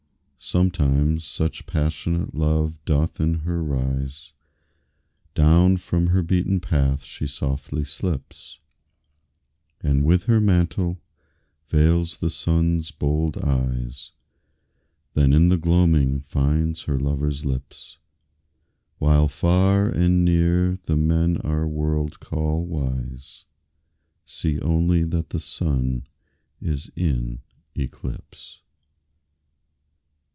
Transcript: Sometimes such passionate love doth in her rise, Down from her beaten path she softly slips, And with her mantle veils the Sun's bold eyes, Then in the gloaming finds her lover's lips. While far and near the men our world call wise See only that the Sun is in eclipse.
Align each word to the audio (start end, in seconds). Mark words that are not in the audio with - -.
Sometimes 0.43 1.23
such 1.23 1.67
passionate 1.67 2.33
love 2.33 2.83
doth 2.83 3.19
in 3.21 3.41
her 3.45 3.63
rise, 3.63 4.33
Down 5.35 5.77
from 5.77 6.07
her 6.07 6.23
beaten 6.23 6.59
path 6.59 7.03
she 7.03 7.27
softly 7.27 7.83
slips, 7.85 8.59
And 9.81 10.03
with 10.03 10.23
her 10.23 10.41
mantle 10.41 10.99
veils 11.67 12.17
the 12.17 12.31
Sun's 12.31 12.89
bold 12.89 13.37
eyes, 13.37 14.13
Then 15.13 15.31
in 15.31 15.49
the 15.49 15.59
gloaming 15.59 16.21
finds 16.21 16.81
her 16.85 16.99
lover's 16.99 17.45
lips. 17.45 17.99
While 18.97 19.27
far 19.27 19.89
and 19.89 20.25
near 20.25 20.75
the 20.81 20.97
men 20.97 21.37
our 21.43 21.67
world 21.67 22.19
call 22.19 22.65
wise 22.65 23.45
See 24.25 24.59
only 24.59 25.03
that 25.03 25.29
the 25.29 25.39
Sun 25.39 26.07
is 26.59 26.89
in 26.95 27.43
eclipse. 27.75 28.61